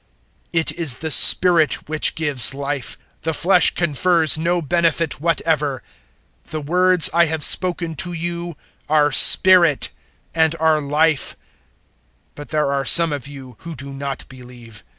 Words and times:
006:063 0.51 0.59
It 0.61 0.71
is 0.71 0.95
the 0.95 1.11
spirit 1.11 1.87
which 1.87 2.15
gives 2.15 2.55
Life. 2.55 2.97
The 3.21 3.35
flesh 3.35 3.75
confers 3.75 4.35
no 4.35 4.59
benefit 4.59 5.21
whatever. 5.21 5.83
The 6.45 6.59
words 6.59 7.11
I 7.13 7.25
have 7.25 7.43
spoken 7.43 7.93
to 7.97 8.11
you 8.11 8.57
are 8.89 9.11
spirit 9.11 9.91
and 10.33 10.55
are 10.59 10.81
Life. 10.81 11.35
006:064 12.31 12.33
But 12.33 12.49
there 12.49 12.71
are 12.71 12.83
some 12.83 13.13
of 13.13 13.27
you 13.27 13.57
who 13.59 13.75
do 13.75 13.93
not 13.93 14.27
believe." 14.27 14.83